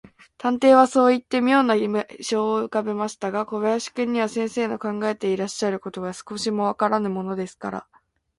[0.39, 2.05] 探偵はそういって、みょうな微笑
[2.37, 7.87] をうかべましたが、小林君には、先生の考えていらっしゃることが、少しもわからぬものですから、